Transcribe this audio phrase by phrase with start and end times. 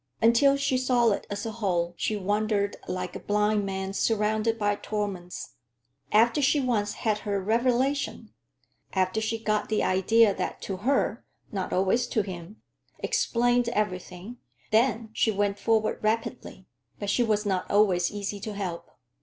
[0.19, 4.73] Until she saw it as a whole, she wandered like a blind man surrounded by
[4.75, 5.51] torments.
[6.11, 8.33] After she once had her "revelation,"
[8.93, 14.37] after she got the idea that to her—not always to him—explained everything,
[14.71, 16.65] then she went forward rapidly.
[16.97, 18.89] But she was not always easy to help.